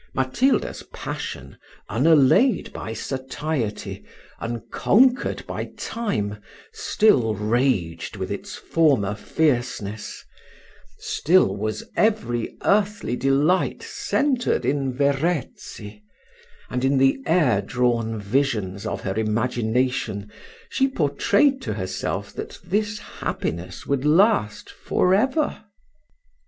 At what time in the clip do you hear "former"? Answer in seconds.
8.55-9.13